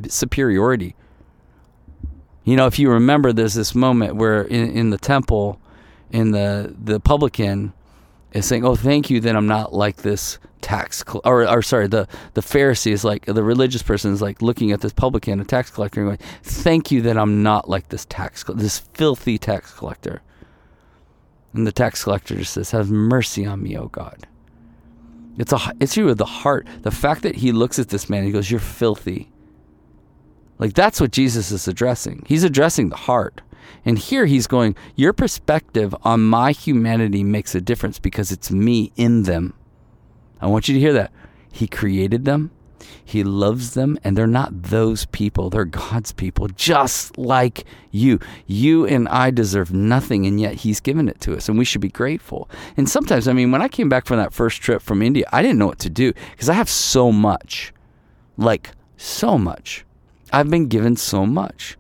superiority. 0.08 0.96
You 2.46 2.56
know, 2.56 2.66
if 2.66 2.80
you 2.80 2.90
remember, 2.90 3.32
there's 3.32 3.54
this 3.54 3.76
moment 3.76 4.16
where 4.16 4.42
in, 4.42 4.72
in 4.72 4.90
the 4.90 4.98
temple, 4.98 5.62
in 6.12 6.32
the 6.32 6.74
the 6.82 7.00
publican 7.00 7.74
is 8.38 8.46
saying, 8.46 8.66
"Oh, 8.66 8.76
thank 8.76 9.10
you 9.10 9.20
that 9.22 9.36
I'm 9.36 9.48
not 9.48 9.74
like 9.74 9.98
this 9.98 10.40
tax 10.62 11.04
cl- 11.08 11.22
or, 11.24 11.48
or 11.48 11.62
sorry, 11.62 11.88
the 11.88 12.08
the 12.34 12.42
Pharisee 12.42 12.92
is 12.92 13.04
like 13.04 13.26
the 13.26 13.44
religious 13.44 13.84
person 13.84 14.14
is 14.14 14.22
like 14.22 14.42
looking 14.42 14.72
at 14.72 14.82
this 14.82 14.94
publican, 14.94 15.40
a 15.40 15.46
tax 15.46 15.70
collector, 15.70 16.02
and 16.02 16.10
going, 16.10 16.30
"Thank 16.44 16.92
you 16.92 17.02
that 17.04 17.18
I'm 17.18 17.44
not 17.44 17.70
like 17.70 17.90
this 17.90 18.06
tax 18.06 18.44
this 18.56 18.80
filthy 18.80 19.38
tax 19.38 19.74
collector." 19.74 20.22
And 21.54 21.66
the 21.66 21.72
tax 21.72 22.04
collector 22.04 22.36
just 22.36 22.54
says, 22.54 22.72
"Have 22.72 22.90
mercy 22.90 23.46
on 23.46 23.64
me, 23.64 23.78
O 23.78 23.88
God." 23.88 24.28
It's 25.38 25.54
a 25.54 25.60
it's 25.80 25.96
you 25.96 26.06
with 26.06 26.18
the 26.18 26.26
heart. 26.26 26.68
The 26.82 26.92
fact 26.92 27.22
that 27.24 27.36
he 27.36 27.52
looks 27.52 27.80
at 27.80 27.90
this 27.90 28.10
man, 28.10 28.24
he 28.24 28.32
goes, 28.32 28.50
"You're 28.50 28.60
filthy." 28.60 29.32
Like 30.60 30.74
that's 30.74 31.00
what 31.00 31.12
Jesus 31.12 31.52
is 31.52 31.68
addressing. 31.68 32.24
He's 32.28 32.44
addressing 32.44 32.90
the 32.90 32.96
heart. 32.96 33.42
And 33.86 33.98
here 33.98 34.26
he's 34.26 34.48
going, 34.48 34.76
Your 34.96 35.14
perspective 35.14 35.96
on 36.04 36.26
my 36.26 36.52
humanity 36.52 37.24
makes 37.24 37.56
a 37.56 37.62
difference 37.62 38.00
because 38.00 38.32
it's 38.32 38.52
me 38.52 38.92
in 38.96 39.24
them. 39.24 39.54
I 40.42 40.48
want 40.48 40.68
you 40.68 40.74
to 40.74 40.80
hear 40.80 40.94
that. 40.94 41.12
He 41.52 41.68
created 41.68 42.26
them, 42.26 42.52
He 43.04 43.24
loves 43.24 43.74
them, 43.74 43.98
and 44.04 44.16
they're 44.16 44.28
not 44.28 44.64
those 44.64 45.06
people. 45.06 45.50
They're 45.50 45.66
God's 45.66 46.12
people, 46.12 46.48
just 46.50 47.18
like 47.18 47.66
you. 47.90 48.20
You 48.46 48.86
and 48.86 49.08
I 49.10 49.32
deserve 49.32 49.74
nothing, 49.74 50.28
and 50.28 50.40
yet 50.40 50.56
He's 50.56 50.80
given 50.80 51.10
it 51.10 51.20
to 51.22 51.36
us, 51.36 51.50
and 51.50 51.58
we 51.58 51.66
should 51.66 51.82
be 51.82 51.90
grateful. 51.90 52.50
And 52.76 52.88
sometimes, 52.88 53.28
I 53.28 53.34
mean, 53.34 53.52
when 53.52 53.62
I 53.62 53.68
came 53.68 53.90
back 53.90 54.06
from 54.06 54.18
that 54.18 54.34
first 54.34 54.62
trip 54.62 54.82
from 54.82 55.02
India, 55.02 55.26
I 55.32 55.42
didn't 55.42 55.58
know 55.58 55.68
what 55.68 55.80
to 55.80 55.90
do 55.90 56.14
because 56.32 56.50
I 56.50 56.54
have 56.54 56.70
so 56.70 57.12
much 57.12 57.74
like 58.38 58.72
so 58.96 59.38
much. 59.38 59.86
I've 60.32 60.50
been 60.50 60.68
given 60.68 60.96
so 60.96 61.26
much. 61.26 61.78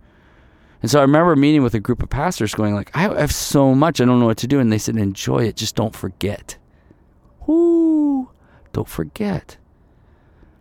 And 0.82 0.92
so 0.92 1.00
I 1.00 1.02
remember 1.02 1.36
meeting 1.36 1.64
with 1.64 1.74
a 1.74 1.80
group 1.80 2.04
of 2.04 2.10
pastors 2.10 2.54
going 2.54 2.76
like, 2.76 2.96
I 2.96 3.02
have 3.02 3.32
so 3.32 3.74
much, 3.74 4.00
I 4.00 4.06
don't 4.06 4.20
know 4.20 4.28
what 4.28 4.38
to 4.38 4.48
do. 4.48 4.60
And 4.60 4.72
they 4.72 4.78
said, 4.78 4.96
enjoy 4.98 5.46
it, 5.46 5.56
just 5.56 5.76
don't 5.76 5.96
forget. 5.96 6.58
Whoo, 7.48 8.30
don't 8.74 8.88
forget. 8.88 9.58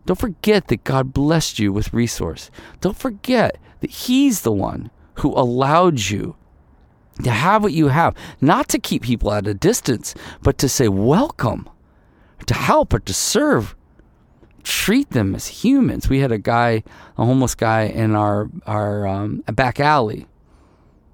Don't 0.07 0.19
forget 0.19 0.69
that 0.69 0.85
God 0.85 1.13
blessed 1.13 1.59
you 1.59 1.73
with 1.73 1.93
resource. 1.93 2.51
Don't 2.81 2.97
forget 2.97 3.59
that 3.81 3.91
He's 3.91 4.43
the 4.43 4.53
one 4.53 4.91
who 5.17 5.35
allowed 5.35 6.01
you 6.01 6.37
to 7.23 7.31
have 7.31 7.63
what 7.63 7.73
you 7.73 7.89
have, 7.89 8.15
not 8.41 8.69
to 8.69 8.79
keep 8.79 9.03
people 9.03 9.33
at 9.33 9.47
a 9.47 9.55
distance, 9.55 10.15
but 10.43 10.59
to 10.59 10.69
say 10.69 10.89
welcome, 10.89 11.69
to 12.47 12.55
help 12.55 12.95
or 12.95 13.01
to 13.01 13.15
serve 13.15 13.76
treat 14.67 15.11
them 15.11 15.35
as 15.35 15.47
humans. 15.47 16.09
We 16.09 16.19
had 16.19 16.33
a 16.33 16.39
guy, 16.39 16.83
a 17.17 17.25
homeless 17.25 17.55
guy, 17.55 17.83
in 17.83 18.15
our 18.15 18.51
our 18.67 19.07
um, 19.07 19.45
back 19.53 19.81
alley 19.81 20.27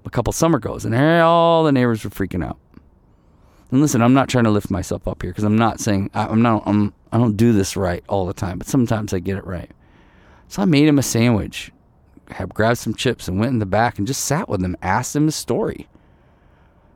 a 0.05 0.09
couple 0.09 0.33
summer 0.33 0.59
goes, 0.59 0.85
and 0.85 0.95
all 0.95 1.63
the 1.63 1.71
neighbors 1.71 2.03
were 2.03 2.09
freaking 2.09 2.45
out. 2.45 2.57
And 3.71 3.79
listen, 3.79 4.01
I'm 4.01 4.13
not 4.13 4.27
trying 4.27 4.43
to 4.43 4.51
lift 4.51 4.69
myself 4.69 5.07
up 5.07 5.21
here 5.21 5.31
because 5.31 5.43
I'm 5.43 5.55
not 5.55 5.79
saying 5.79 6.09
I, 6.13 6.27
I'm 6.27 6.41
not 6.41 6.63
I'm 6.65 6.93
I 7.11 7.17
don't 7.17 7.37
do 7.37 7.53
this 7.53 7.77
right 7.77 8.03
all 8.09 8.25
the 8.25 8.33
time, 8.33 8.57
but 8.57 8.67
sometimes 8.67 9.13
I 9.13 9.19
get 9.19 9.37
it 9.37 9.45
right. 9.45 9.71
So 10.47 10.61
I 10.61 10.65
made 10.65 10.87
him 10.87 10.99
a 10.99 11.03
sandwich, 11.03 11.71
have 12.31 12.53
grabbed 12.53 12.79
some 12.79 12.95
chips, 12.95 13.27
and 13.27 13.39
went 13.39 13.53
in 13.53 13.59
the 13.59 13.65
back 13.65 13.97
and 13.97 14.05
just 14.07 14.25
sat 14.25 14.49
with 14.49 14.63
him, 14.63 14.75
asked 14.81 15.15
him 15.15 15.25
his 15.25 15.35
story. 15.35 15.87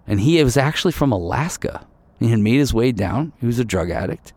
And 0.05 0.19
he 0.21 0.43
was 0.43 0.57
actually 0.57 0.93
from 0.93 1.11
Alaska. 1.11 1.85
He 2.19 2.29
had 2.29 2.39
made 2.39 2.57
his 2.57 2.73
way 2.73 2.91
down. 2.91 3.33
He 3.39 3.45
was 3.45 3.59
a 3.59 3.65
drug 3.65 3.91
addict 3.91 4.33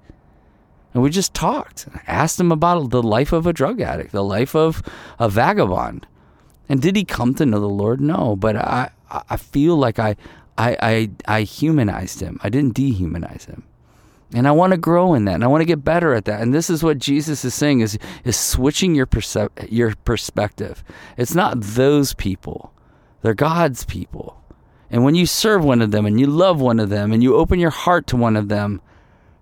and 0.93 1.03
we 1.03 1.11
just 1.11 1.35
talked. 1.35 1.87
I 1.95 2.01
asked 2.07 2.41
him 2.41 2.51
about 2.51 2.91
the 2.91 3.03
life 3.03 3.33
of 3.33 3.47
a 3.47 3.53
drug 3.53 3.81
addict, 3.81 4.13
the 4.13 4.25
life 4.25 4.55
of 4.55 4.83
a 5.19 5.29
vagabond. 5.29 6.07
And 6.69 6.81
did 6.83 6.97
he 6.97 7.05
come 7.05 7.35
to 7.35 7.47
know 7.47 7.61
the 7.61 7.69
Lord? 7.69 8.01
No, 8.01 8.37
but 8.37 8.57
I, 8.57 8.91
I 9.29 9.37
feel 9.37 9.77
like 9.77 9.99
I, 9.99 10.17
I, 10.57 10.77
I, 10.81 11.11
I 11.27 11.43
humanized 11.43 12.21
him. 12.21 12.39
I 12.43 12.49
didn't 12.49 12.77
dehumanize 12.77 13.47
him. 13.47 13.65
And 14.33 14.47
I 14.47 14.53
want 14.53 14.71
to 14.73 14.77
grow 14.77 15.15
in 15.15 15.25
that, 15.25 15.35
and 15.35 15.45
I 15.45 15.49
want 15.49 15.63
to 15.63 15.67
get 15.67 15.85
better 15.85 16.15
at 16.15 16.25
that. 16.27 16.41
And 16.41 16.55
this 16.55 16.71
is 16.71 16.85
what 16.85 16.99
Jesus 16.99 17.45
is 17.45 17.53
saying: 17.53 17.81
is 17.81 17.99
is 18.23 18.37
switching 18.37 18.95
your 18.95 19.07
perce- 19.07 19.49
your 19.69 19.97
perspective. 20.05 20.85
It's 21.17 21.35
not 21.35 21.61
those 21.61 22.15
people; 22.15 22.73
they're 23.23 23.35
God's 23.35 23.85
people. 23.85 24.41
And 24.89 25.03
when 25.03 25.17
you 25.17 25.27
serve 25.27 25.65
one 25.65 25.83
of 25.83 25.91
them, 25.91 26.07
and 26.07 26.21
you 26.21 26.27
love 26.27 26.61
one 26.61 26.79
of 26.79 26.91
them, 26.91 27.11
and 27.13 27.25
you 27.25 27.35
open 27.35 27.59
your 27.59 27.71
heart 27.71 28.07
to 28.09 28.17
one 28.17 28.37
of 28.37 28.49
them, 28.49 28.81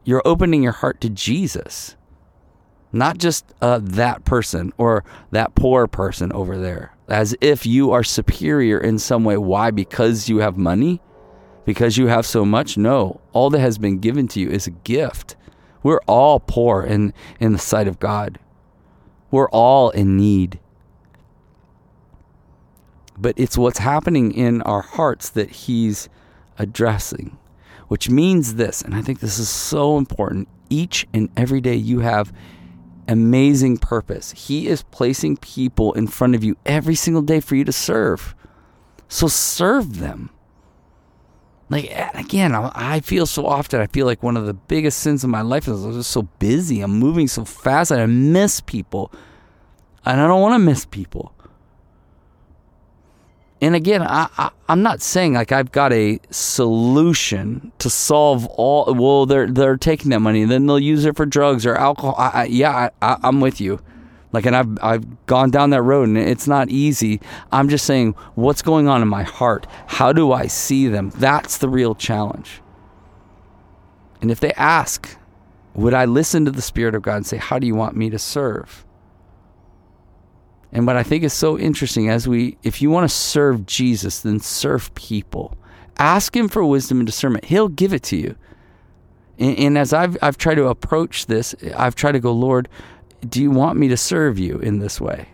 you're 0.09 0.23
opening 0.25 0.63
your 0.63 0.73
heart 0.73 1.03
to 1.03 1.11
Jesus, 1.11 1.95
not 2.93 3.19
just 3.19 3.53
uh, 3.61 3.79
that 3.83 4.25
person 4.25 4.73
or 4.79 5.05
that 5.33 5.55
poor 5.55 5.87
person 5.87 6.33
over 6.33 6.57
there, 6.57 6.97
as 7.09 7.37
if 7.43 7.67
you 7.67 7.93
are 7.93 8.03
superior 8.03 8.81
in 8.81 8.99
some 8.99 9.23
way. 9.23 9.37
Why? 9.37 9.71
Because 9.71 10.27
you 10.27 10.39
have 10.39 10.57
money? 10.57 11.03
Because 11.67 11.99
you 11.99 12.07
have 12.07 12.25
so 12.25 12.47
much? 12.47 12.79
No. 12.79 13.21
All 13.35 13.51
that 13.51 13.59
has 13.59 13.77
been 13.77 13.99
given 13.99 14.27
to 14.29 14.41
you 14.41 14.49
is 14.49 14.67
a 14.67 14.71
gift. 14.71 15.37
We're 15.83 16.01
all 16.07 16.41
poor 16.41 16.85
in, 16.85 17.13
in 17.39 17.53
the 17.53 17.59
sight 17.59 17.87
of 17.87 18.01
God, 18.01 18.39
we're 19.31 19.51
all 19.51 19.91
in 19.91 20.17
need. 20.17 20.59
But 23.19 23.35
it's 23.39 23.59
what's 23.59 23.81
happening 23.81 24.33
in 24.33 24.63
our 24.63 24.81
hearts 24.81 25.29
that 25.29 25.51
He's 25.51 26.09
addressing 26.57 27.37
which 27.89 28.09
means 28.09 28.55
this, 28.55 28.83
and 28.83 28.95
I 28.95 29.03
think 29.03 29.21
this 29.21 29.39
is 29.39 29.49
so 29.49 29.99
important. 29.99 30.49
Each 30.71 31.07
and 31.13 31.29
every 31.37 31.61
day 31.61 31.75
you 31.75 32.01
have 32.01 32.33
amazing 33.09 33.79
purpose. 33.79 34.33
He 34.33 34.69
is 34.69 34.83
placing 34.83 35.39
people 35.39 35.95
in 35.95 36.07
front 36.07 36.35
of 36.35 36.45
you 36.45 36.57
every 36.67 36.95
single 36.95 37.23
day 37.23 37.41
for 37.41 37.57
you 37.57 37.65
to 37.65 37.73
serve. 37.73 38.35
So 39.09 39.27
serve 39.27 39.99
them. 39.99 40.31
Like 41.71 41.91
again, 42.15 42.55
I 42.55 43.01
feel 43.01 43.27
so 43.27 43.47
often. 43.47 43.81
I 43.81 43.87
feel 43.87 44.07
like 44.07 44.23
one 44.23 44.37
of 44.37 44.47
the 44.47 44.55
biggest 44.55 45.01
sins 45.01 45.25
of 45.25 45.31
my 45.31 45.43
life 45.43 45.69
is 45.69 45.85
I'm 45.85 45.93
just 45.93 46.11
so 46.11 46.23
busy. 46.23 46.81
I'm 46.81 46.99
moving 46.99 47.29
so 47.29 47.45
fast, 47.45 47.91
and 47.91 48.01
I 48.01 48.07
miss 48.07 48.61
people, 48.61 49.13
and 50.05 50.21
I 50.21 50.27
don't 50.27 50.41
want 50.41 50.55
to 50.55 50.59
miss 50.59 50.85
people 50.85 51.35
and 53.61 53.75
again, 53.75 54.03
I, 54.03 54.29
I, 54.39 54.51
am 54.69 54.83
not 54.83 55.03
saying 55.03 55.35
like 55.35 55.51
I've 55.51 55.73
got 55.73 55.93
a 55.93 56.21
solution 56.31 57.73
to 57.79 57.91
solve 57.91 58.47
all. 58.47 58.95
Well, 58.95 59.27
they're 59.27 59.51
they're 59.51 59.77
taking 59.77 60.11
that 60.11 60.21
money 60.21 60.43
and 60.43 60.51
then 60.51 60.67
they'll 60.67 60.79
use 60.79 61.05
it 61.05 61.17
for 61.17 61.27
drugs 61.27 61.67
or 61.67 61.75
alcohol. 61.75 62.15
I, 62.17 62.29
I, 62.29 62.45
yeah, 62.45 62.91
I, 63.03 63.17
I'm 63.23 63.41
with 63.41 63.61
you. 63.61 63.81
Like, 64.33 64.47
and 64.47 64.55
I've 64.55 64.79
I've 64.81 65.27
gone 65.27 65.51
down 65.51 65.71
that 65.71 65.83
road 65.83 66.09
and 66.09 66.17
it's 66.17 66.47
not 66.47 66.69
easy. 66.69 67.21
I'm 67.51 67.69
just 67.69 67.85
saying 67.85 68.13
what's 68.37 68.63
going 68.63 68.87
on 68.87 69.03
in 69.03 69.09
my 69.09 69.25
heart. 69.25 69.67
How 69.89 70.13
do 70.13 70.33
I 70.33 70.47
see 70.47 70.87
them? 70.87 71.11
That's 71.11 71.59
the 71.59 71.69
real 71.69 71.97
challenge. 71.97 72.61
And 74.21 74.31
if 74.31 74.39
they 74.39 74.53
ask, 74.53 75.17
would 75.75 75.95
I 75.95 76.05
listen 76.05 76.45
to 76.45 76.51
the 76.51 76.63
Spirit 76.63 76.95
of 76.95 77.03
God 77.03 77.17
and 77.17 77.27
say, 77.27 77.39
"How 77.39 77.59
do 77.59 77.67
you 77.67 77.75
want 77.75 77.97
me 77.97 78.09
to 78.11 78.19
serve?" 78.19 78.85
And 80.73 80.87
what 80.87 80.97
I 80.97 81.03
think 81.03 81.25
is 81.25 81.33
so 81.33 81.59
interesting 81.59 82.11
as 82.11 82.29
we, 82.29 82.59
if 82.63 82.83
you 82.83 82.91
want 82.91 83.09
to 83.09 83.15
serve 83.15 83.67
Jesus, 83.67 84.21
then 84.21 84.39
serve 84.41 84.95
people. 84.95 85.57
Ask 85.99 86.37
Him 86.37 86.49
for 86.49 86.65
wisdom 86.65 86.99
and 86.99 87.07
discernment. 87.07 87.47
He'll 87.47 87.69
give 87.69 87.93
it 87.93 88.03
to 88.05 88.17
you. 88.17 88.37
And, 89.39 89.59
and 89.59 89.79
as 89.79 89.93
I've, 89.93 90.19
I've 90.21 90.37
tried 90.37 90.57
to 90.57 90.67
approach 90.67 91.27
this, 91.27 91.55
I've 91.77 91.95
tried 91.95 92.13
to 92.13 92.21
go, 92.21 92.33
Lord, 92.33 92.69
do 93.27 93.43
you 93.43 93.51
want 93.51 93.79
me 93.79 93.89
to 93.89 93.97
serve 93.97 94.39
you 94.39 94.59
in 94.59 94.79
this 94.79 95.01
way? 95.01 95.29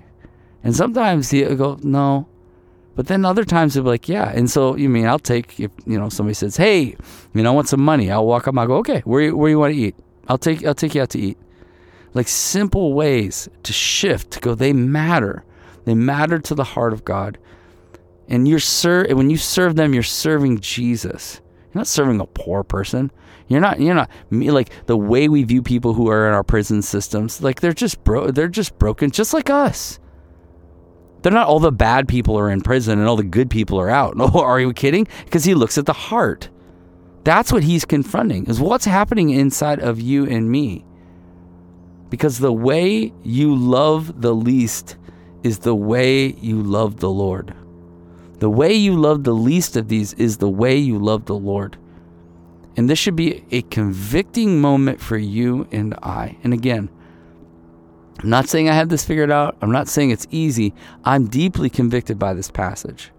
And 0.62 0.74
sometimes 0.74 1.30
He'll 1.30 1.56
go, 1.56 1.78
no. 1.82 2.28
But 2.96 3.08
then 3.08 3.24
other 3.24 3.44
times 3.44 3.74
he'll 3.74 3.82
be 3.82 3.88
like, 3.88 4.08
yeah. 4.08 4.30
And 4.32 4.48
so, 4.48 4.76
you 4.76 4.88
mean, 4.88 5.06
I'll 5.06 5.18
take, 5.18 5.58
if, 5.58 5.72
you 5.84 5.98
know, 5.98 6.08
somebody 6.10 6.34
says, 6.34 6.56
hey, 6.56 6.96
you 7.34 7.42
know, 7.42 7.50
I 7.50 7.54
want 7.54 7.68
some 7.68 7.80
money. 7.80 8.08
I'll 8.08 8.24
walk 8.24 8.46
up, 8.46 8.56
I'll 8.56 8.68
go, 8.68 8.76
okay, 8.76 9.00
where, 9.00 9.34
where 9.34 9.50
you 9.50 9.58
want 9.58 9.74
to 9.74 9.80
eat? 9.80 9.96
I'll 10.28 10.38
take, 10.38 10.64
I'll 10.64 10.76
take 10.76 10.94
you 10.94 11.02
out 11.02 11.10
to 11.10 11.18
eat 11.18 11.36
like 12.14 12.28
simple 12.28 12.94
ways 12.94 13.48
to 13.64 13.72
shift 13.72 14.30
to 14.32 14.40
go 14.40 14.54
they 14.54 14.72
matter. 14.72 15.44
They 15.84 15.94
matter 15.94 16.38
to 16.38 16.54
the 16.54 16.64
heart 16.64 16.92
of 16.92 17.04
god. 17.04 17.38
And 18.28 18.48
you're 18.48 18.60
ser- 18.60 19.06
when 19.14 19.28
you 19.28 19.36
serve 19.36 19.76
them 19.76 19.92
you're 19.92 20.02
serving 20.02 20.60
jesus. 20.60 21.40
You're 21.72 21.80
not 21.80 21.88
serving 21.88 22.20
a 22.20 22.26
poor 22.26 22.62
person. 22.62 23.10
You're 23.48 23.60
not 23.60 23.80
you're 23.80 23.94
not 23.94 24.10
like 24.30 24.70
the 24.86 24.96
way 24.96 25.28
we 25.28 25.42
view 25.42 25.62
people 25.62 25.92
who 25.92 26.08
are 26.08 26.26
in 26.26 26.32
our 26.32 26.44
prison 26.44 26.80
systems 26.80 27.42
like 27.42 27.60
they're 27.60 27.72
just 27.72 28.02
bro 28.04 28.30
they're 28.30 28.48
just 28.48 28.78
broken 28.78 29.10
just 29.10 29.34
like 29.34 29.50
us. 29.50 29.98
They're 31.20 31.32
not 31.32 31.48
all 31.48 31.60
the 31.60 31.72
bad 31.72 32.06
people 32.06 32.38
are 32.38 32.50
in 32.50 32.60
prison 32.60 32.98
and 32.98 33.08
all 33.08 33.16
the 33.16 33.24
good 33.24 33.50
people 33.50 33.80
are 33.80 33.90
out. 33.90 34.16
No 34.16 34.28
are 34.28 34.60
you 34.60 34.72
kidding? 34.72 35.08
Because 35.24 35.44
he 35.44 35.54
looks 35.54 35.76
at 35.76 35.86
the 35.86 35.92
heart. 35.92 36.48
That's 37.24 37.50
what 37.50 37.64
he's 37.64 37.84
confronting 37.84 38.46
is 38.46 38.60
what's 38.60 38.84
happening 38.84 39.30
inside 39.30 39.80
of 39.80 40.00
you 40.00 40.26
and 40.26 40.50
me 40.50 40.84
because 42.14 42.38
the 42.38 42.52
way 42.52 43.12
you 43.24 43.56
love 43.56 44.20
the 44.20 44.32
least 44.32 44.96
is 45.42 45.58
the 45.58 45.74
way 45.74 46.32
you 46.34 46.62
love 46.62 47.00
the 47.00 47.10
Lord. 47.10 47.52
The 48.38 48.48
way 48.48 48.72
you 48.72 48.94
love 48.94 49.24
the 49.24 49.34
least 49.34 49.74
of 49.76 49.88
these 49.88 50.12
is 50.12 50.36
the 50.36 50.48
way 50.48 50.76
you 50.76 50.96
love 50.96 51.24
the 51.24 51.34
Lord. 51.34 51.76
And 52.76 52.88
this 52.88 53.00
should 53.00 53.16
be 53.16 53.44
a 53.50 53.62
convicting 53.62 54.60
moment 54.60 55.00
for 55.00 55.18
you 55.18 55.66
and 55.72 55.92
I. 56.04 56.38
And 56.44 56.54
again, 56.54 56.88
I'm 58.20 58.30
not 58.30 58.48
saying 58.48 58.68
I 58.68 58.74
have 58.74 58.90
this 58.90 59.04
figured 59.04 59.32
out. 59.32 59.56
I'm 59.60 59.72
not 59.72 59.88
saying 59.88 60.10
it's 60.10 60.28
easy. 60.30 60.72
I'm 61.04 61.26
deeply 61.26 61.68
convicted 61.68 62.16
by 62.16 62.32
this 62.32 62.48
passage. 62.48 63.10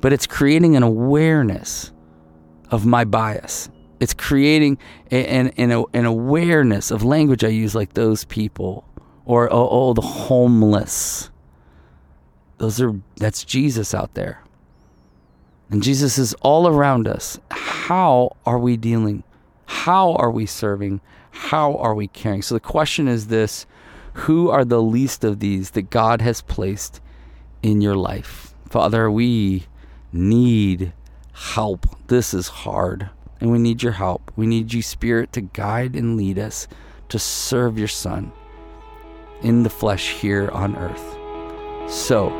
But 0.00 0.14
it's 0.14 0.26
creating 0.26 0.76
an 0.76 0.82
awareness 0.82 1.92
of 2.70 2.86
my 2.86 3.04
bias 3.04 3.68
it's 4.04 4.12
creating 4.12 4.76
an, 5.10 5.48
an, 5.56 5.84
an 5.94 6.04
awareness 6.04 6.90
of 6.90 7.02
language 7.02 7.42
I 7.42 7.48
use 7.48 7.74
like 7.74 7.94
those 7.94 8.24
people 8.24 8.84
or 9.24 9.50
oh, 9.50 9.66
oh 9.70 9.94
the 9.94 10.02
homeless. 10.02 11.30
Those 12.58 12.82
are 12.82 13.00
that's 13.16 13.44
Jesus 13.44 13.94
out 13.94 14.12
there. 14.12 14.42
And 15.70 15.82
Jesus 15.82 16.18
is 16.18 16.34
all 16.42 16.68
around 16.68 17.08
us. 17.08 17.40
How 17.50 18.36
are 18.44 18.58
we 18.58 18.76
dealing? 18.76 19.24
How 19.64 20.12
are 20.16 20.30
we 20.30 20.44
serving? 20.44 21.00
How 21.30 21.74
are 21.76 21.94
we 21.94 22.06
caring? 22.06 22.42
So 22.42 22.54
the 22.54 22.60
question 22.60 23.08
is 23.08 23.28
this 23.28 23.64
Who 24.12 24.50
are 24.50 24.66
the 24.66 24.82
least 24.82 25.24
of 25.24 25.40
these 25.40 25.70
that 25.70 25.88
God 25.88 26.20
has 26.20 26.42
placed 26.42 27.00
in 27.62 27.80
your 27.80 27.96
life? 27.96 28.52
Father, 28.68 29.10
we 29.10 29.64
need 30.12 30.92
help. 31.32 31.86
This 32.08 32.34
is 32.34 32.48
hard. 32.48 33.08
And 33.44 33.52
we 33.52 33.58
need 33.58 33.82
your 33.82 33.92
help. 33.92 34.32
We 34.36 34.46
need 34.46 34.72
you, 34.72 34.80
Spirit, 34.80 35.34
to 35.34 35.42
guide 35.42 35.96
and 35.96 36.16
lead 36.16 36.38
us 36.38 36.66
to 37.10 37.18
serve 37.18 37.78
your 37.78 37.88
Son 37.88 38.32
in 39.42 39.64
the 39.64 39.68
flesh 39.68 40.14
here 40.14 40.48
on 40.48 40.74
earth. 40.76 41.92
So, 41.92 42.30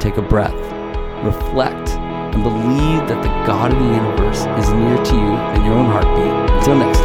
take 0.00 0.16
a 0.16 0.22
breath, 0.22 0.52
reflect, 1.24 1.90
and 1.90 2.42
believe 2.42 3.06
that 3.06 3.22
the 3.22 3.46
God 3.46 3.72
of 3.72 3.78
the 3.78 3.94
universe 3.94 4.40
is 4.60 4.72
near 4.72 4.96
to 4.96 5.14
you 5.14 5.36
in 5.54 5.64
your 5.64 5.74
own 5.74 5.86
heartbeat. 5.86 6.50
Until 6.56 6.78
next 6.78 6.98